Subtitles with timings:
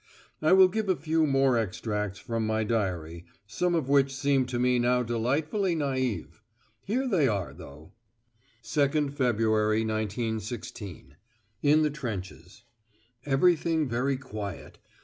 [0.41, 4.57] I will give a few more extracts from my diary, some of which seem to
[4.57, 6.39] me now delightfully naïve!
[6.83, 7.91] Here they are, though.
[8.63, 9.37] "2nd Feb.,
[9.87, 11.15] 1916.
[11.61, 12.63] In the trenches.
[13.27, 14.79] Everything very quiet.